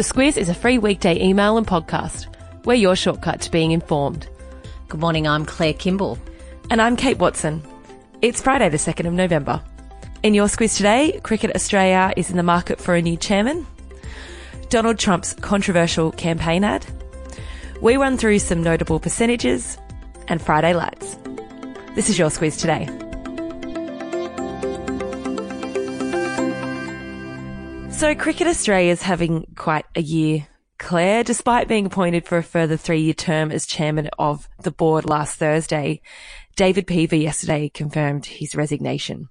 The 0.00 0.14
Squiz 0.14 0.38
is 0.38 0.48
a 0.48 0.54
free 0.54 0.78
weekday 0.78 1.22
email 1.22 1.58
and 1.58 1.66
podcast. 1.66 2.34
We're 2.64 2.72
your 2.72 2.96
shortcut 2.96 3.42
to 3.42 3.50
being 3.50 3.72
informed. 3.72 4.26
Good 4.88 4.98
morning, 4.98 5.28
I'm 5.28 5.44
Claire 5.44 5.74
Kimball. 5.74 6.18
And 6.70 6.80
I'm 6.80 6.96
Kate 6.96 7.18
Watson. 7.18 7.62
It's 8.22 8.40
Friday, 8.40 8.70
the 8.70 8.78
2nd 8.78 9.06
of 9.06 9.12
November. 9.12 9.62
In 10.22 10.32
your 10.32 10.46
Squiz 10.46 10.74
today, 10.74 11.20
Cricket 11.22 11.54
Australia 11.54 12.14
is 12.16 12.30
in 12.30 12.38
the 12.38 12.42
market 12.42 12.80
for 12.80 12.94
a 12.94 13.02
new 13.02 13.18
chairman. 13.18 13.66
Donald 14.70 14.98
Trump's 14.98 15.34
controversial 15.34 16.12
campaign 16.12 16.64
ad. 16.64 16.86
We 17.82 17.98
run 17.98 18.16
through 18.16 18.38
some 18.38 18.62
notable 18.62 19.00
percentages 19.00 19.76
and 20.28 20.40
Friday 20.40 20.72
Lites. 20.72 21.18
This 21.94 22.08
is 22.08 22.18
your 22.18 22.30
Squiz 22.30 22.58
today. 22.58 22.88
So, 28.00 28.14
Cricket 28.14 28.46
Australia 28.46 28.92
is 28.92 29.02
having 29.02 29.44
quite 29.56 29.84
a 29.94 30.00
year, 30.00 30.46
Claire. 30.78 31.22
Despite 31.22 31.68
being 31.68 31.84
appointed 31.84 32.26
for 32.26 32.38
a 32.38 32.42
further 32.42 32.78
three 32.78 33.02
year 33.02 33.12
term 33.12 33.52
as 33.52 33.66
chairman 33.66 34.08
of 34.18 34.48
the 34.62 34.70
board 34.70 35.04
last 35.04 35.38
Thursday, 35.38 36.00
David 36.56 36.86
Peever 36.86 37.20
yesterday 37.20 37.68
confirmed 37.68 38.24
his 38.24 38.54
resignation. 38.54 39.28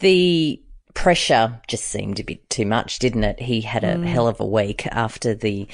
The 0.00 0.62
pressure 0.98 1.60
just 1.68 1.84
seemed 1.84 2.18
a 2.18 2.24
bit 2.24 2.50
too 2.50 2.66
much, 2.66 2.98
didn't 2.98 3.22
it? 3.22 3.38
He 3.38 3.60
had 3.60 3.84
a 3.84 3.94
mm. 3.94 4.04
hell 4.04 4.26
of 4.26 4.40
a 4.40 4.44
week 4.44 4.84
after 4.88 5.32
the 5.32 5.68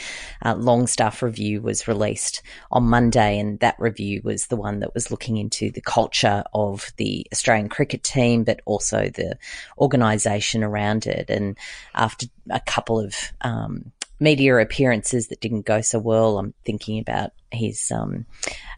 uh, 0.45 0.55
Longstaff 0.55 1.23
review 1.23 1.63
was 1.63 1.89
released 1.89 2.43
on 2.71 2.83
Monday, 2.91 3.39
and 3.39 3.59
that 3.61 3.75
review 3.79 4.21
was 4.23 4.49
the 4.49 4.57
one 4.57 4.81
that 4.81 4.93
was 4.93 5.11
looking 5.11 5.39
into 5.39 5.71
the 5.71 5.81
culture 5.81 6.45
of 6.53 6.93
the 6.99 7.27
Australian 7.33 7.71
cricket 7.71 8.03
team, 8.03 8.45
but 8.45 8.61
also 8.67 9.09
the 9.09 9.39
organisation 9.79 10.63
around 10.63 11.07
it. 11.07 11.31
And 11.31 11.57
after 11.95 12.27
a 12.51 12.61
couple 12.61 13.01
of 13.01 13.15
um, 13.41 13.93
media 14.21 14.57
appearances 14.57 15.29
that 15.29 15.41
didn't 15.41 15.67
go 15.67 15.81
so 15.81 15.99
well. 15.99 16.39
I'm 16.39 16.55
thinking 16.65 16.99
about 16.99 17.31
his 17.51 17.91
um, 17.91 18.27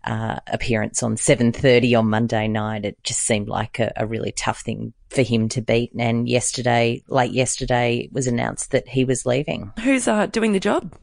uh, 0.05 0.39
appearance 0.47 1.03
on 1.03 1.17
7:30 1.17 1.99
on 1.99 2.11
Monday 2.11 2.49
night. 2.49 2.85
It 2.85 3.03
just 3.03 3.21
seemed 3.21 3.49
like 3.49 3.79
a, 3.79 3.93
a, 3.97 4.07
really 4.07 4.33
tough 4.33 4.61
thing 4.61 4.93
for 5.11 5.23
him 5.23 5.49
to 5.51 5.63
beat. 5.63 5.93
And 5.99 6.29
yesterday, 6.29 7.03
late 7.09 7.33
yesterday, 7.33 7.99
it 8.05 8.13
was 8.13 8.27
announced 8.27 8.71
that 8.73 8.89
he 8.89 9.05
was 9.05 9.27
leaving. 9.27 9.73
Who's 9.83 10.07
uh, 10.07 10.27
doing 10.27 10.53
the 10.53 10.61
job? 10.61 10.95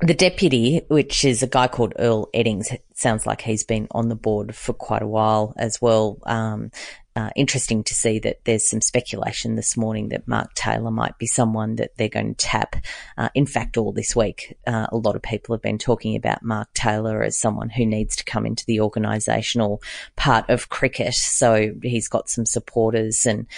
The 0.00 0.14
deputy, 0.14 0.82
which 0.88 1.24
is 1.24 1.42
a 1.42 1.46
guy 1.46 1.68
called 1.68 1.92
Earl 1.98 2.28
Eddings, 2.32 2.74
sounds 2.94 3.26
like 3.26 3.42
he's 3.42 3.64
been 3.64 3.88
on 3.90 4.08
the 4.08 4.14
board 4.14 4.54
for 4.54 4.72
quite 4.72 5.02
a 5.02 5.08
while 5.08 5.52
as 5.56 5.82
well. 5.82 6.18
Um, 6.24 6.70
uh, 7.18 7.30
interesting 7.34 7.82
to 7.82 7.94
see 7.94 8.20
that 8.20 8.38
there's 8.44 8.68
some 8.68 8.80
speculation 8.80 9.56
this 9.56 9.76
morning 9.76 10.10
that 10.10 10.28
Mark 10.28 10.54
Taylor 10.54 10.92
might 10.92 11.18
be 11.18 11.26
someone 11.26 11.74
that 11.74 11.96
they're 11.96 12.08
going 12.08 12.36
to 12.36 12.46
tap. 12.46 12.76
Uh, 13.16 13.28
in 13.34 13.44
fact, 13.44 13.76
all 13.76 13.90
this 13.90 14.14
week, 14.14 14.56
uh, 14.68 14.86
a 14.92 14.96
lot 14.96 15.16
of 15.16 15.22
people 15.22 15.52
have 15.52 15.62
been 15.62 15.78
talking 15.78 16.14
about 16.14 16.44
Mark 16.44 16.72
Taylor 16.74 17.24
as 17.24 17.36
someone 17.36 17.70
who 17.70 17.84
needs 17.84 18.14
to 18.14 18.24
come 18.24 18.46
into 18.46 18.64
the 18.66 18.76
organisational 18.76 19.82
part 20.14 20.48
of 20.48 20.68
cricket. 20.68 21.14
So 21.14 21.72
he's 21.82 22.06
got 22.06 22.28
some 22.28 22.46
supporters 22.46 23.26
and 23.26 23.48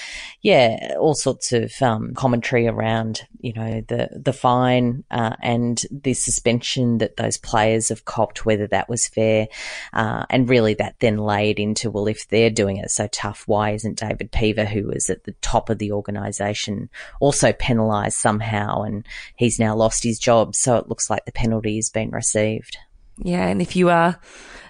yeah, 0.41 0.95
all 0.99 1.15
sorts 1.15 1.53
of 1.53 1.71
um, 1.83 2.15
commentary 2.15 2.67
around 2.67 3.27
you 3.41 3.53
know 3.53 3.83
the 3.89 4.09
the 4.13 4.33
fine 4.33 5.05
uh, 5.11 5.37
and 5.43 5.83
the 5.91 6.15
suspension 6.15 6.99
that 6.99 7.17
those 7.17 7.37
players 7.37 7.89
have 7.89 8.05
copped, 8.05 8.47
whether 8.47 8.67
that 8.69 8.89
was 8.89 9.07
fair, 9.07 9.49
uh, 9.93 10.25
and 10.31 10.49
really 10.49 10.75
that 10.75 10.97
then 11.01 11.19
laid 11.19 11.59
into 11.59 11.91
well, 11.91 12.07
if 12.07 12.29
they're 12.29 12.51
doing 12.51 12.77
it 12.77 12.91
so 12.91 13.07
tough 13.09 13.47
why 13.51 13.71
isn't 13.73 13.99
David 13.99 14.31
Peever, 14.31 14.65
who 14.65 14.87
was 14.87 15.11
at 15.11 15.25
the 15.25 15.35
top 15.43 15.71
of 15.71 15.79
the 15.79 15.91
organisation, 15.91 16.89
also 17.19 17.53
penalised 17.53 18.17
somehow? 18.17 18.83
And 18.83 19.05
he's 19.35 19.59
now 19.59 19.75
lost 19.75 20.05
his 20.05 20.21
job. 20.21 20.55
So 20.55 20.77
it 20.77 20.89
looks 20.89 21.11
like 21.11 21.25
the 21.25 21.33
penalty 21.33 21.75
has 21.77 21.91
been 21.91 22.11
received. 22.11 22.79
Yeah. 23.19 23.47
And 23.49 23.61
if 23.61 23.75
you 23.75 23.91
are, 23.91 24.21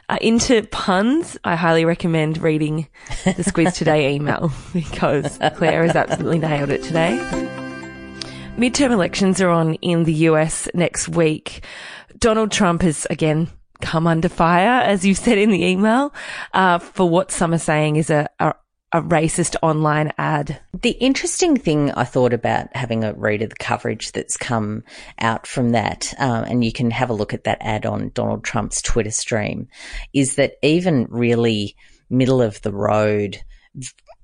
are 0.09 0.17
into 0.17 0.62
puns, 0.62 1.37
I 1.45 1.56
highly 1.56 1.84
recommend 1.84 2.39
reading 2.39 2.88
the 3.25 3.44
Squiz 3.44 3.75
Today 3.75 4.15
email 4.15 4.50
because 4.72 5.38
Claire 5.56 5.84
has 5.84 5.94
absolutely 5.94 6.38
nailed 6.38 6.71
it 6.71 6.83
today. 6.83 7.19
Midterm 8.56 8.93
elections 8.93 9.43
are 9.43 9.50
on 9.50 9.75
in 9.75 10.04
the 10.04 10.15
US 10.15 10.69
next 10.72 11.06
week. 11.09 11.62
Donald 12.19 12.50
Trump 12.50 12.81
has 12.81 13.06
again 13.10 13.49
come 13.81 14.06
under 14.06 14.28
fire, 14.28 14.83
as 14.83 15.04
you 15.04 15.15
said 15.15 15.38
in 15.38 15.50
the 15.50 15.65
email, 15.65 16.12
uh, 16.53 16.78
for 16.78 17.09
what 17.09 17.31
some 17.31 17.53
are 17.53 17.59
saying 17.59 17.97
is 17.97 18.10
a, 18.10 18.28
a, 18.38 18.54
a 18.93 19.01
racist 19.03 19.56
online 19.62 20.12
ad. 20.19 20.61
The 20.81 20.91
interesting 20.91 21.56
thing 21.56 21.93
I 21.93 22.05
thought 22.05 22.33
about 22.33 22.75
having 22.75 23.05
a 23.05 23.12
read 23.12 23.43
of 23.43 23.51
the 23.51 23.56
coverage 23.56 24.12
that's 24.12 24.37
come 24.37 24.83
out 25.19 25.47
from 25.47 25.71
that, 25.71 26.12
um, 26.19 26.45
and 26.45 26.65
you 26.65 26.73
can 26.73 26.91
have 26.91 27.11
a 27.11 27.15
look 27.15 27.33
at 27.33 27.45
that 27.45 27.59
ad 27.61 27.87
on 27.87 28.11
Donald 28.15 28.43
Trump's 28.43 28.83
Twitter 28.83 29.12
stream, 29.12 29.69
is 30.12 30.34
that 30.37 30.55
even 30.62 31.06
really 31.09 31.77
middle 32.09 32.43
of 32.43 32.61
the 32.62 32.73
road, 32.73 33.41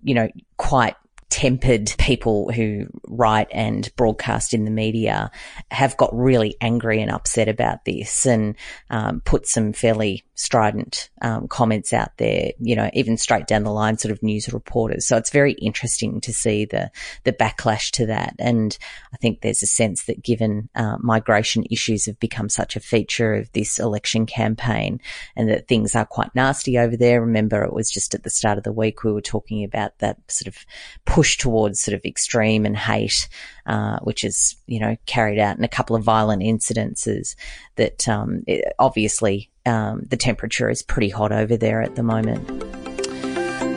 you 0.03 0.15
know, 0.15 0.29
quite 0.57 0.97
tempered 1.29 1.95
people 1.99 2.51
who 2.51 2.87
write 3.07 3.49
and 3.53 3.91
broadcast 3.97 4.55
in 4.55 4.65
the 4.65 4.71
media 4.71 5.31
have 5.71 5.97
got 5.97 6.15
really 6.15 6.57
angry 6.61 7.03
and 7.03 7.11
upset 7.11 7.49
about 7.49 7.85
this 7.85 8.27
and 8.27 8.57
um, 8.91 9.21
put 9.21 9.47
some 9.47 9.73
fairly 9.73 10.25
strident 10.37 11.09
um, 11.23 11.49
comments 11.49 11.95
out 11.95 12.17
there, 12.19 12.53
you 12.61 12.77
know, 12.77 12.91
even 12.93 13.17
straight 13.17 13.47
down 13.47 13.65
the 13.65 13.73
line 13.73 13.97
sort 13.97 14.13
of 14.13 14.23
news 14.23 14.53
reporters. 14.53 15.07
So 15.07 15.17
it's 15.17 15.31
very 15.31 15.53
interesting 15.53 16.21
to 16.21 16.33
see 16.33 16.67
the, 16.67 16.91
the 17.25 17.33
backlash 17.33 17.91
to 17.93 18.07
that. 18.07 18.35
And 18.39 18.77
I 19.15 19.17
think 19.17 19.41
there's 19.41 19.63
a 19.63 19.67
sense 19.67 20.05
that 20.05 20.23
given 20.23 20.69
uh, 20.75 20.99
migration 21.01 21.65
issues 21.71 22.05
have 22.05 22.21
become 22.21 22.51
such 22.51 22.77
a 22.77 22.81
feature 22.81 23.35
of 23.35 23.51
this 23.53 23.79
election 23.79 24.27
campaign 24.27 25.01
and 25.37 25.49
that 25.49 25.69
things 25.69 25.95
are 25.95 26.05
quite 26.05 26.35
nasty 26.35 26.79
over 26.79 26.99
there. 26.99 27.23
Remember, 27.23 27.65
it 27.65 27.73
was 27.73 27.91
just 27.91 28.15
at 28.15 28.23
the 28.23 28.31
start 28.31 28.59
of 28.59 28.65
the 28.65 28.73
week 28.73 29.05
we 29.05 29.13
were 29.13 29.23
talking 29.23 29.65
about 29.65 29.99
that 30.01 30.19
sort 30.31 30.49
of 30.49 30.67
push 31.07 31.39
towards 31.39 31.81
sort 31.81 31.95
of 31.95 32.05
extreme 32.05 32.67
and 32.67 32.77
hate, 32.77 33.31
uh, 33.65 33.99
which 34.01 34.23
is, 34.23 34.57
you 34.67 34.81
know, 34.81 34.99
carried 35.07 35.39
out 35.39 35.57
in 35.57 35.65
a 35.65 35.69
couple 35.69 35.97
of 35.97 36.05
violent 36.05 36.43
incidences 36.43 37.37
that 37.77 38.07
um, 38.07 38.45
obviously 38.79 39.51
um, 39.67 40.03
the 40.09 40.17
temperature 40.17 40.71
is 40.71 40.83
pretty 40.83 41.09
hot 41.09 41.33
over 41.33 41.57
there 41.57 41.83
at 41.83 41.97
the 41.97 42.03
moment. 42.03 42.49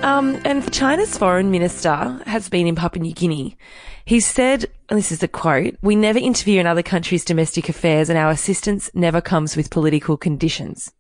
Um, 0.04 0.40
and 0.46 0.72
China's 0.72 1.18
foreign 1.18 1.52
minister 1.52 2.22
has 2.26 2.48
been 2.48 2.68
in 2.68 2.76
Papua 2.76 3.04
New 3.04 3.14
Guinea. 3.14 3.58
He 4.06 4.22
said, 4.22 4.66
and 4.88 4.98
this 4.98 5.12
is 5.12 5.20
the 5.20 5.28
quote, 5.28 5.76
we 5.82 5.96
never 5.96 6.20
interfere 6.20 6.62
in 6.62 6.68
other 6.68 6.82
countries' 6.82 7.26
domestic 7.26 7.68
affairs 7.68 8.10
and 8.10 8.18
our 8.18 8.32
assistance 8.32 8.90
never 8.94 9.20
comes 9.20 9.58
with 9.58 9.70
political 9.70 10.16
conditions. 10.16 10.92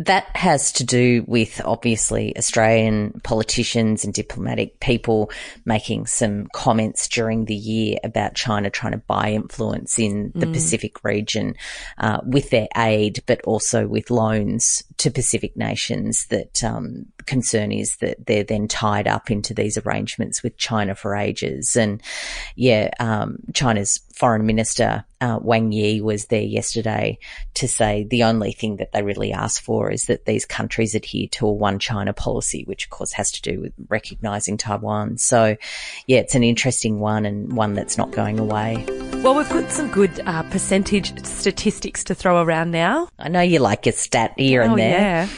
That 0.00 0.24
has 0.36 0.72
to 0.72 0.84
do 0.84 1.24
with 1.28 1.60
obviously 1.64 2.36
Australian 2.36 3.20
politicians 3.22 4.04
and 4.04 4.12
diplomatic 4.12 4.80
people 4.80 5.30
making 5.64 6.06
some 6.06 6.48
comments 6.52 7.06
during 7.06 7.44
the 7.44 7.54
year 7.54 7.98
about 8.02 8.34
China 8.34 8.70
trying 8.70 8.92
to 8.92 8.98
buy 8.98 9.30
influence 9.30 9.96
in 9.96 10.32
the 10.34 10.46
mm. 10.46 10.52
Pacific 10.52 11.04
region 11.04 11.54
uh, 11.98 12.18
with 12.24 12.50
their 12.50 12.66
aid, 12.76 13.22
but 13.26 13.40
also 13.42 13.86
with 13.86 14.10
loans 14.10 14.82
to 14.96 15.12
Pacific 15.12 15.56
nations. 15.56 16.26
That 16.26 16.64
um, 16.64 17.06
concern 17.26 17.70
is 17.70 17.96
that 17.98 18.26
they're 18.26 18.42
then 18.42 18.66
tied 18.66 19.06
up 19.06 19.30
into 19.30 19.54
these 19.54 19.78
arrangements 19.78 20.42
with 20.42 20.56
China 20.56 20.96
for 20.96 21.14
ages. 21.14 21.76
And 21.76 22.02
yeah, 22.56 22.90
um, 22.98 23.38
China's 23.54 24.00
foreign 24.12 24.44
minister 24.44 25.04
uh, 25.24 25.38
Wang 25.40 25.72
Yi 25.72 26.02
was 26.02 26.26
there 26.26 26.42
yesterday 26.42 27.18
to 27.54 27.66
say 27.66 28.04
the 28.04 28.24
only 28.24 28.52
thing 28.52 28.76
that 28.76 28.92
they 28.92 29.02
really 29.02 29.32
ask 29.32 29.62
for 29.62 29.90
is 29.90 30.04
that 30.06 30.26
these 30.26 30.44
countries 30.44 30.94
adhere 30.94 31.28
to 31.28 31.46
a 31.46 31.52
one 31.52 31.78
China 31.78 32.12
policy, 32.12 32.64
which 32.64 32.84
of 32.84 32.90
course 32.90 33.12
has 33.12 33.32
to 33.32 33.40
do 33.40 33.60
with 33.60 33.72
recognizing 33.88 34.58
Taiwan. 34.58 35.16
So 35.16 35.56
yeah, 36.06 36.18
it's 36.18 36.34
an 36.34 36.44
interesting 36.44 37.00
one 37.00 37.24
and 37.24 37.56
one 37.56 37.72
that's 37.72 37.96
not 37.96 38.10
going 38.10 38.38
away. 38.38 38.84
Well, 39.22 39.34
we've 39.34 39.48
got 39.48 39.70
some 39.70 39.90
good 39.90 40.20
uh, 40.26 40.42
percentage 40.44 41.24
statistics 41.24 42.04
to 42.04 42.14
throw 42.14 42.42
around 42.42 42.70
now. 42.70 43.08
I 43.18 43.30
know 43.30 43.40
you 43.40 43.60
like 43.60 43.86
a 43.86 43.92
stat 43.92 44.34
here 44.36 44.62
oh, 44.62 44.66
and 44.66 44.78
there. 44.78 44.98
Yeah 44.98 45.28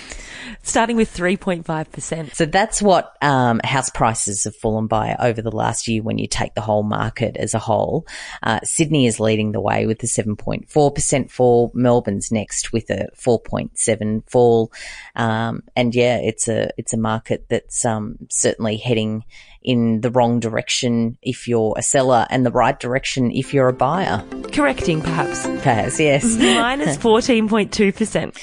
starting 0.68 0.96
with 0.96 1.14
3.5%. 1.14 2.34
So 2.34 2.46
that's 2.46 2.82
what 2.82 3.16
um, 3.22 3.60
house 3.64 3.90
prices 3.90 4.44
have 4.44 4.56
fallen 4.56 4.86
by 4.86 5.16
over 5.18 5.40
the 5.40 5.54
last 5.54 5.88
year 5.88 6.02
when 6.02 6.18
you 6.18 6.26
take 6.26 6.54
the 6.54 6.60
whole 6.60 6.82
market 6.82 7.36
as 7.36 7.54
a 7.54 7.58
whole. 7.58 8.06
Uh, 8.42 8.60
Sydney 8.64 9.06
is 9.06 9.20
leading 9.20 9.52
the 9.52 9.60
way 9.60 9.86
with 9.86 10.02
a 10.02 10.06
7.4% 10.06 11.30
fall. 11.30 11.70
Melbourne's 11.74 12.32
next 12.32 12.72
with 12.72 12.90
a 12.90 13.08
4.7 13.16 14.28
fall. 14.28 14.72
Um, 15.14 15.62
and 15.74 15.94
yeah, 15.94 16.18
it's 16.18 16.48
a, 16.48 16.70
it's 16.76 16.92
a 16.92 16.98
market 16.98 17.46
that's 17.48 17.84
um, 17.84 18.16
certainly 18.28 18.76
heading 18.76 19.24
in 19.62 20.00
the 20.00 20.10
wrong 20.10 20.40
direction 20.40 21.18
if 21.22 21.48
you're 21.48 21.74
a 21.76 21.82
seller 21.82 22.26
and 22.30 22.46
the 22.46 22.52
right 22.52 22.78
direction 22.78 23.30
if 23.32 23.52
you're 23.52 23.68
a 23.68 23.72
buyer. 23.72 24.24
Correcting 24.52 25.02
perhaps. 25.02 25.44
Perhaps, 25.62 26.00
yes. 26.00 26.24
Minus 26.38 26.96
14.2%. 26.96 28.36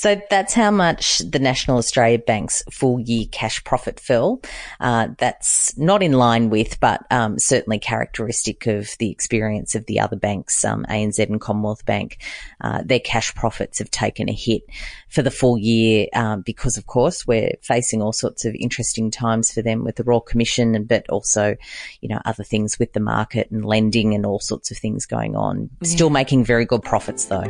So 0.00 0.18
that's 0.30 0.54
how 0.54 0.70
much 0.70 1.18
the 1.18 1.38
National 1.38 1.76
Australia 1.76 2.18
Bank's 2.18 2.62
full 2.70 3.00
year 3.00 3.26
cash 3.30 3.62
profit 3.64 4.00
fell. 4.00 4.40
Uh, 4.80 5.08
that's 5.18 5.76
not 5.76 6.02
in 6.02 6.12
line 6.12 6.48
with, 6.48 6.80
but 6.80 7.04
um, 7.10 7.38
certainly 7.38 7.78
characteristic 7.78 8.66
of 8.66 8.96
the 8.98 9.10
experience 9.10 9.74
of 9.74 9.84
the 9.84 10.00
other 10.00 10.16
banks, 10.16 10.64
um, 10.64 10.86
ANZ 10.88 11.18
and 11.18 11.38
Commonwealth 11.38 11.84
Bank. 11.84 12.16
Uh, 12.62 12.80
their 12.82 12.98
cash 12.98 13.34
profits 13.34 13.78
have 13.78 13.90
taken 13.90 14.30
a 14.30 14.32
hit 14.32 14.62
for 15.10 15.20
the 15.20 15.30
full 15.30 15.58
year 15.58 16.06
um, 16.14 16.40
because, 16.40 16.78
of 16.78 16.86
course, 16.86 17.26
we're 17.26 17.52
facing 17.60 18.00
all 18.00 18.14
sorts 18.14 18.46
of 18.46 18.54
interesting 18.54 19.10
times 19.10 19.52
for 19.52 19.60
them 19.60 19.84
with 19.84 19.96
the 19.96 20.04
Royal 20.04 20.22
Commission, 20.22 20.74
and 20.74 20.88
but 20.88 21.06
also, 21.10 21.58
you 22.00 22.08
know, 22.08 22.22
other 22.24 22.42
things 22.42 22.78
with 22.78 22.94
the 22.94 23.00
market 23.00 23.50
and 23.50 23.66
lending 23.66 24.14
and 24.14 24.24
all 24.24 24.40
sorts 24.40 24.70
of 24.70 24.78
things 24.78 25.04
going 25.04 25.36
on. 25.36 25.68
Yeah. 25.82 25.88
Still 25.90 26.08
making 26.08 26.46
very 26.46 26.64
good 26.64 26.82
profits 26.82 27.26
though 27.26 27.44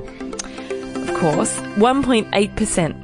course, 1.20 1.55
1.8%. 1.76 2.96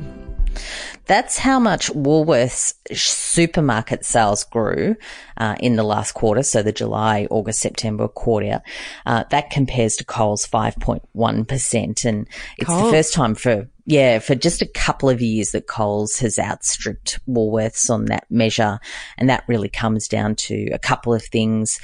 That's 1.04 1.36
how 1.36 1.60
much 1.60 1.90
Woolworths 1.90 2.72
supermarket 2.96 4.06
sales 4.06 4.42
grew 4.42 4.96
uh, 5.36 5.54
in 5.60 5.76
the 5.76 5.82
last 5.82 6.12
quarter, 6.12 6.42
so 6.42 6.62
the 6.62 6.72
July, 6.72 7.28
August, 7.30 7.60
September 7.60 8.08
quarter. 8.08 8.62
Uh, 9.04 9.24
that 9.30 9.50
compares 9.50 9.96
to 9.96 10.04
Coles 10.04 10.46
5.1%. 10.46 12.04
And 12.06 12.26
it's 12.56 12.66
Coles. 12.66 12.84
the 12.84 12.90
first 12.90 13.12
time 13.12 13.34
for, 13.34 13.68
yeah, 13.84 14.18
for 14.18 14.34
just 14.34 14.62
a 14.62 14.66
couple 14.66 15.10
of 15.10 15.20
years 15.20 15.50
that 15.50 15.66
Coles 15.66 16.18
has 16.20 16.38
outstripped 16.38 17.20
Woolworths 17.28 17.90
on 17.90 18.06
that 18.06 18.24
measure. 18.30 18.80
And 19.18 19.28
that 19.28 19.44
really 19.46 19.68
comes 19.68 20.08
down 20.08 20.36
to 20.36 20.70
a 20.72 20.78
couple 20.78 21.12
of 21.12 21.22
things 21.22 21.78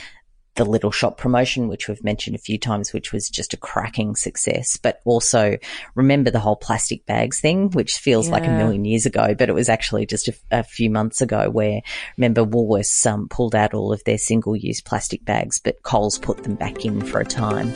the 0.55 0.65
little 0.65 0.91
shop 0.91 1.17
promotion, 1.17 1.69
which 1.69 1.89
we've 1.89 2.05
mentioned 2.05 2.37
a 2.37 2.39
few 2.39 2.59
times, 2.59 2.93
which 2.93 3.13
was 3.13 3.31
just 3.31 3.55
a 3.55 3.57
cracking 3.57 4.15
success. 4.15 4.77
But 4.77 5.01
also 5.05 5.57
remember 5.95 6.31
the 6.31 6.41
whole 6.41 6.57
plastic 6.57 7.07
bags 7.07 7.41
thing, 7.41 7.71
which 7.71 7.99
feels 7.99 8.27
yeah. 8.27 8.33
like 8.33 8.47
a 8.47 8.51
million 8.51 8.85
years 8.85 9.07
ago, 9.07 9.35
but 9.35 9.49
it 9.49 9.55
was 9.55 9.69
actually 9.69 10.07
just 10.07 10.29
a, 10.29 10.35
a 10.51 10.63
few 10.63 10.91
months 10.91 11.21
ago 11.21 11.49
where 11.49 11.81
remember 12.17 12.45
Woolworths 12.45 13.07
um, 13.07 13.29
pulled 13.29 13.55
out 13.55 13.75
all 13.75 13.93
of 13.93 14.05
their 14.05 14.19
single 14.19 14.55
use 14.55 14.81
plastic 14.81 15.25
bags, 15.25 15.59
but 15.59 15.83
Coles 15.83 16.19
put 16.19 16.43
them 16.43 16.55
back 16.55 16.85
in 16.85 17.01
for 17.01 17.21
a 17.21 17.25
time. 17.25 17.73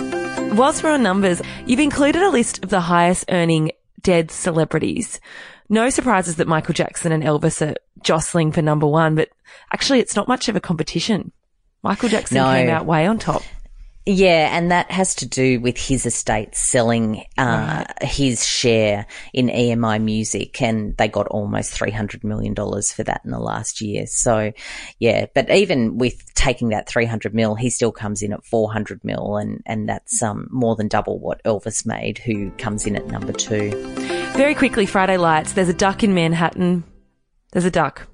Whilst 0.56 0.82
we're 0.82 0.90
on 0.90 1.02
numbers, 1.02 1.40
you've 1.66 1.80
included 1.80 2.22
a 2.22 2.30
list 2.30 2.62
of 2.62 2.70
the 2.70 2.80
highest 2.80 3.24
earning 3.30 3.72
dead 4.02 4.30
celebrities. 4.30 5.20
No 5.68 5.90
surprises 5.90 6.36
that 6.36 6.46
Michael 6.46 6.74
Jackson 6.74 7.10
and 7.10 7.22
Elvis 7.22 7.66
are 7.66 7.74
jostling 8.02 8.52
for 8.52 8.62
number 8.62 8.86
one, 8.86 9.14
but 9.14 9.30
actually 9.72 9.98
it's 9.98 10.14
not 10.14 10.28
much 10.28 10.48
of 10.48 10.56
a 10.56 10.60
competition. 10.60 11.32
Michael 11.82 12.08
Jackson 12.08 12.36
no. 12.36 12.52
came 12.52 12.70
out 12.70 12.86
way 12.86 13.06
on 13.06 13.18
top. 13.18 13.42
Yeah, 14.08 14.56
and 14.56 14.70
that 14.70 14.88
has 14.92 15.16
to 15.16 15.26
do 15.26 15.58
with 15.58 15.76
his 15.76 16.06
estate 16.06 16.54
selling 16.54 17.24
uh, 17.36 17.84
right. 17.88 18.02
his 18.08 18.46
share 18.46 19.04
in 19.34 19.48
EMI 19.48 20.00
Music, 20.00 20.62
and 20.62 20.96
they 20.96 21.08
got 21.08 21.26
almost 21.26 21.72
three 21.72 21.90
hundred 21.90 22.22
million 22.22 22.54
dollars 22.54 22.92
for 22.92 23.02
that 23.02 23.22
in 23.24 23.32
the 23.32 23.40
last 23.40 23.80
year. 23.80 24.06
So, 24.06 24.52
yeah, 25.00 25.26
but 25.34 25.50
even 25.50 25.98
with 25.98 26.32
taking 26.34 26.68
that 26.68 26.88
three 26.88 27.04
hundred 27.04 27.34
mil, 27.34 27.56
he 27.56 27.68
still 27.68 27.90
comes 27.90 28.22
in 28.22 28.32
at 28.32 28.44
four 28.44 28.72
hundred 28.72 29.02
mil, 29.02 29.38
and 29.38 29.60
and 29.66 29.88
that's 29.88 30.22
um, 30.22 30.46
more 30.52 30.76
than 30.76 30.86
double 30.86 31.18
what 31.18 31.42
Elvis 31.42 31.84
made, 31.84 32.18
who 32.18 32.52
comes 32.52 32.86
in 32.86 32.94
at 32.94 33.08
number 33.08 33.32
two. 33.32 33.72
Very 34.36 34.54
quickly, 34.54 34.86
Friday 34.86 35.16
Lites. 35.16 35.54
There's 35.54 35.68
a 35.68 35.74
duck 35.74 36.04
in 36.04 36.14
Manhattan. 36.14 36.84
There's 37.50 37.64
a 37.64 37.72
duck. 37.72 38.06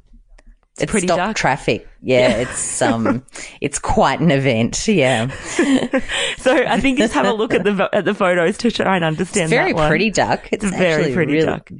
It's, 0.79 0.91
pretty 0.91 1.07
dark. 1.07 1.37
traffic. 1.37 1.87
Yeah, 2.05 2.39
it's 2.39 2.83
um, 2.83 3.25
it's 3.61 3.79
quite 3.79 4.19
an 4.19 4.33
event. 4.33 4.89
Yeah. 4.89 5.29
so 6.37 6.53
I 6.53 6.81
think 6.81 6.99
just 6.99 7.15
have 7.15 7.27
a 7.27 7.33
look 7.33 7.55
at 7.55 7.63
the 7.63 7.89
at 7.93 8.05
the 8.05 8.15
photos 8.15 8.59
to 8.59 8.73
try 8.73 8.97
and 8.97 9.05
understand. 9.05 9.45
It's 9.45 9.51
very 9.53 9.73
pretty 9.73 10.11
duck. 10.11 10.49
It's, 10.51 10.65
it's 10.65 10.77
very 10.77 11.13
pretty 11.13 11.35
really, 11.35 11.47
duck. 11.47 11.71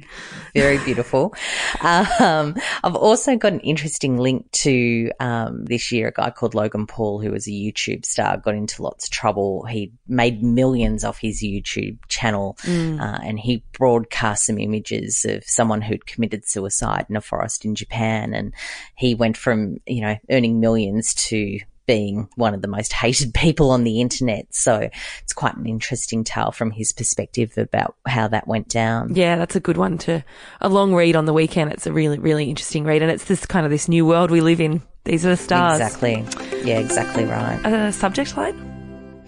Very 0.53 0.77
beautiful. 0.77 1.35
um, 1.81 2.55
I've 2.83 2.95
also 2.95 3.35
got 3.35 3.51
an 3.53 3.59
interesting 3.61 4.17
link 4.17 4.49
to 4.51 5.11
um, 5.19 5.65
this 5.65 5.91
year. 5.91 6.07
A 6.07 6.13
guy 6.13 6.29
called 6.29 6.55
Logan 6.55 6.87
Paul, 6.87 7.19
who 7.19 7.31
was 7.31 7.47
a 7.47 7.51
YouTube 7.51 8.05
star, 8.05 8.37
got 8.37 8.55
into 8.55 8.81
lots 8.81 9.05
of 9.05 9.11
trouble. 9.11 9.65
He 9.65 9.91
made 10.07 10.41
millions 10.41 11.03
off 11.03 11.19
his 11.19 11.41
YouTube 11.41 11.97
channel, 12.07 12.57
mm. 12.61 13.01
uh, 13.01 13.19
and 13.23 13.39
he 13.39 13.63
broadcast 13.73 14.45
some 14.45 14.57
images 14.57 15.25
of 15.27 15.43
someone 15.43 15.81
who'd 15.81 16.05
committed 16.05 16.47
suicide 16.47 17.07
in 17.09 17.17
a 17.17 17.21
forest 17.21 17.65
in 17.65 17.75
Japan, 17.75 18.33
and 18.33 18.53
he 18.95 19.15
went 19.15 19.35
from 19.35 19.77
you 19.85 20.01
know 20.01 20.12
earning 20.29 20.59
millions 20.59 21.13
to 21.15 21.59
being 21.85 22.29
one 22.35 22.53
of 22.53 22.61
the 22.61 22.67
most 22.67 22.93
hated 22.93 23.33
people 23.33 23.71
on 23.71 23.83
the 23.83 24.01
internet. 24.01 24.53
So 24.53 24.89
it's 25.21 25.33
quite 25.33 25.55
an 25.55 25.65
interesting 25.65 26.23
tale 26.23 26.51
from 26.51 26.71
his 26.71 26.91
perspective 26.91 27.57
about 27.57 27.95
how 28.07 28.27
that 28.29 28.47
went 28.47 28.69
down. 28.69 29.15
Yeah, 29.15 29.37
that's 29.37 29.55
a 29.55 29.59
good 29.59 29.77
one 29.77 29.97
to 29.99 30.23
a 30.61 30.69
long 30.69 30.95
read 30.95 31.15
on 31.15 31.25
the 31.25 31.33
weekend. 31.33 31.71
It's 31.71 31.87
a 31.87 31.93
really, 31.93 32.19
really 32.19 32.49
interesting 32.49 32.85
read. 32.85 33.01
And 33.01 33.11
it's 33.11 33.25
this 33.25 33.45
kind 33.45 33.65
of 33.65 33.71
this 33.71 33.87
new 33.89 34.05
world 34.05 34.31
we 34.31 34.41
live 34.41 34.61
in. 34.61 34.81
These 35.05 35.25
are 35.25 35.29
the 35.29 35.37
stars. 35.37 35.81
Exactly. 35.81 36.25
Yeah, 36.63 36.79
exactly 36.79 37.25
right. 37.25 37.59
A 37.65 37.91
subject 37.91 38.37
line? 38.37 39.25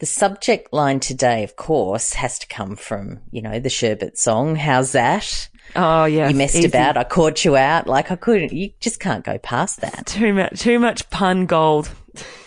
The 0.00 0.06
subject 0.06 0.72
line 0.72 1.00
today, 1.00 1.44
of 1.44 1.56
course, 1.56 2.12
has 2.14 2.38
to 2.40 2.46
come 2.46 2.76
from, 2.76 3.20
you 3.30 3.40
know, 3.40 3.58
the 3.58 3.70
Sherbet 3.70 4.18
song. 4.18 4.56
Howzat? 4.56 5.48
Oh 5.76 6.04
yeah, 6.04 6.28
you 6.28 6.36
messed 6.36 6.56
easy. 6.56 6.68
about. 6.68 6.96
I 6.96 7.04
caught 7.04 7.44
you 7.44 7.56
out. 7.56 7.86
Like 7.86 8.10
I 8.10 8.16
couldn't. 8.16 8.52
You 8.52 8.70
just 8.80 9.00
can't 9.00 9.24
go 9.24 9.38
past 9.38 9.80
that. 9.80 10.06
Too 10.06 10.32
much. 10.32 10.60
Too 10.60 10.78
much 10.78 11.08
pun 11.10 11.46
gold. 11.46 11.90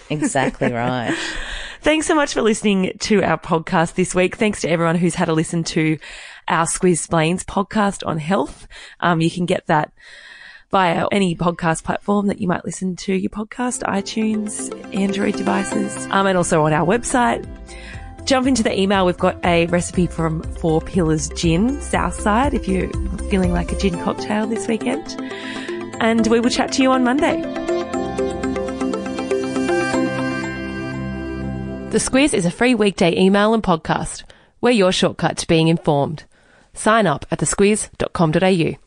Exactly 0.09 0.71
right. 0.71 1.15
Thanks 1.81 2.07
so 2.07 2.15
much 2.15 2.33
for 2.33 2.41
listening 2.41 2.93
to 2.99 3.23
our 3.23 3.37
podcast 3.37 3.95
this 3.95 4.15
week. 4.15 4.35
Thanks 4.37 4.61
to 4.61 4.69
everyone 4.69 4.95
who's 4.95 5.15
had 5.15 5.29
a 5.29 5.33
listen 5.33 5.63
to 5.65 5.97
our 6.47 6.65
Squiz 6.65 6.93
Explains 6.93 7.43
podcast 7.43 8.05
on 8.05 8.17
health. 8.17 8.67
Um, 8.99 9.21
you 9.21 9.29
can 9.29 9.45
get 9.45 9.67
that 9.67 9.91
via 10.71 11.07
any 11.11 11.35
podcast 11.35 11.83
platform 11.83 12.27
that 12.27 12.39
you 12.41 12.47
might 12.47 12.65
listen 12.65 12.95
to 12.97 13.13
your 13.13 13.29
podcast, 13.29 13.83
iTunes, 13.83 14.73
Android 14.95 15.35
devices, 15.35 16.05
um, 16.11 16.27
and 16.27 16.37
also 16.37 16.65
on 16.65 16.73
our 16.73 16.85
website 16.85 17.45
jump 18.27 18.45
into 18.45 18.61
the 18.61 18.79
email. 18.79 19.05
We've 19.05 19.17
got 19.17 19.43
a 19.43 19.65
recipe 19.67 20.05
from 20.05 20.43
Four 20.43 20.81
Pillars 20.81 21.29
Gin, 21.29 21.81
Southside, 21.81 22.53
if 22.53 22.67
you're 22.67 22.91
feeling 23.29 23.53
like 23.53 23.71
a 23.71 23.77
gin 23.77 23.97
cocktail 24.03 24.45
this 24.45 24.67
weekend. 24.67 25.15
And 25.99 26.27
we 26.27 26.39
will 26.39 26.49
chat 26.51 26.71
to 26.73 26.83
you 26.83 26.91
on 26.91 27.03
Monday. 27.03 27.41
The 31.89 31.99
Squiz 31.99 32.33
is 32.33 32.45
a 32.45 32.51
free 32.51 32.75
weekday 32.75 33.17
email 33.17 33.53
and 33.53 33.63
podcast. 33.63 34.23
We're 34.61 34.71
your 34.71 34.91
shortcut 34.91 35.37
to 35.37 35.47
being 35.47 35.69
informed. 35.69 36.25
Sign 36.73 37.07
up 37.07 37.25
at 37.31 37.39
thesquiz.com.au. 37.39 38.86